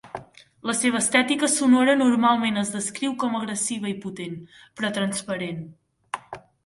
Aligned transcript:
La 0.69 0.73
seva 0.77 1.01
estètica 1.03 1.49
sonora 1.55 1.93
normalment 1.99 2.57
es 2.63 2.73
descriu 2.77 3.13
com 3.25 3.35
a 3.37 3.43
agressiva 3.43 3.93
i 3.93 3.97
potent, 4.07 4.41
però 4.81 4.91
transparent. 4.97 5.61